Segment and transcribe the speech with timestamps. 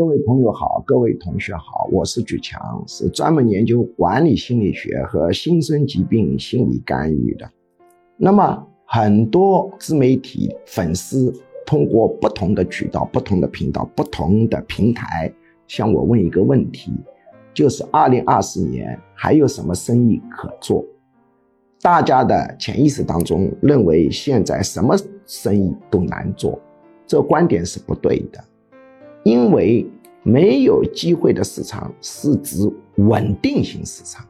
[0.00, 7.46] 各位朋友好，各位同学好，我是举强，是专门研究管理心理学和新生疾病心理干预的。
[8.16, 11.30] 那么，很多自媒体粉丝
[11.66, 15.30] 通过不同的渠道、不同的频道、不同的平台
[15.66, 16.94] 向我问一个问题，
[17.52, 20.82] 就是二零二四年还有什么生意可做？
[21.82, 24.96] 大家的潜意识当中认为现在什么
[25.26, 26.58] 生意都难做，
[27.06, 28.42] 这观点是不对的。
[29.22, 29.86] 因为
[30.22, 34.26] 没有机会的市场是指稳定型市场，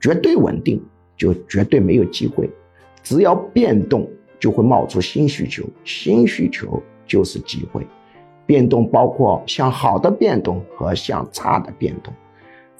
[0.00, 0.82] 绝对稳定
[1.16, 2.48] 就绝对没有机会。
[3.02, 4.08] 只要变动，
[4.40, 7.86] 就会冒出新需求，新需求就是机会。
[8.46, 12.14] 变动包括向好的变动和向差的变动，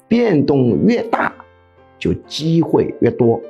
[0.07, 1.33] 变动越大，
[1.99, 3.41] 就机会越多。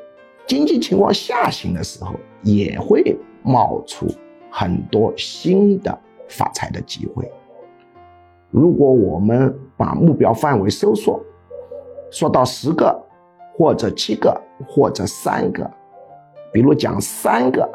[0.45, 4.08] 经济情况下行的时候，也会冒出
[4.49, 5.97] 很多新的
[6.27, 7.30] 发财的机会。
[8.57, 11.22] 如果我们把目标范围收缩，
[12.09, 13.00] 缩到十个，
[13.55, 14.36] 或者七个，
[14.67, 15.69] 或者三个，
[16.52, 17.69] 比如讲三个，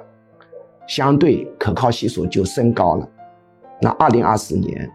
[0.88, 3.08] 相对可靠系数就升高了。
[3.80, 4.90] 那二零二四年，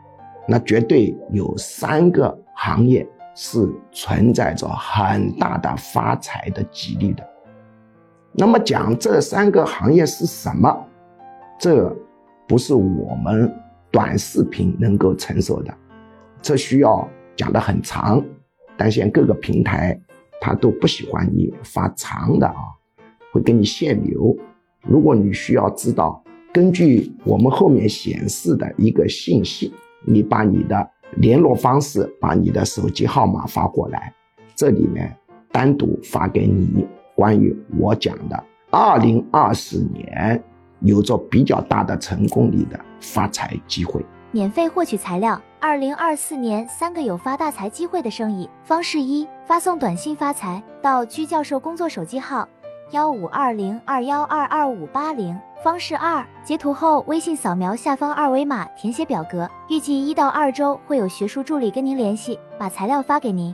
[0.48, 7.24] 那绝对有三个行业是存在着很大的发财的几率的。
[8.34, 10.86] 那么讲这三个行业是什么？
[11.58, 11.96] 这
[12.46, 13.50] 不是我们。
[13.92, 15.74] 短视频能够承受的，
[16.42, 18.24] 这需要讲的很长，
[18.76, 20.00] 但现在各个平台
[20.40, 22.56] 它都不喜欢你发长的啊，
[23.32, 24.36] 会给你限流。
[24.82, 29.74] 如果你需要知道，根据我们后面显示的一个信息，
[30.06, 34.14] 你把你的联络方式、把你的手机号码发过来，
[34.56, 35.16] 这里面
[35.52, 40.44] 单独发给你关于我讲的二零二四年。
[40.82, 44.06] 有着比较大的成功率的发财机会。
[44.32, 52.48] 免费获取材料：二零二四年三个有发大财机会的生意方式一：发送短信发财到居教授工作手机号
[52.92, 55.38] 幺五二零二幺二二五八零。
[55.64, 63.54] 方式二：截图后微信扫描下方二维码填写表格，预计一到二周会有学术助理跟您联系，把材料发给您。